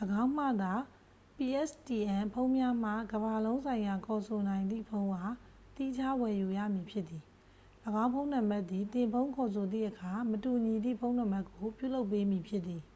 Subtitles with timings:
[0.22, 0.74] ၎င်းမှသာ
[1.36, 5.34] pstn ဖုန်းများမှကမ္ဘာလုံးဆိုင်ရာခေါ်ဆိုနိုင်သည့် ဖုန်းအား
[5.76, 7.22] သီးခြားဝယ်ယူရမည်ဖြစ်သည်။
[8.04, 12.82] ၎င်းဖုန်းနံပါတ်သည် သင်ဖုန်းခေါ်ဆိုသည့်အခါ မတူညီသည့်ဖုန်းနံပါတ်ကို ပြုလုပ်ပေးမည်ဖြစ်သည်။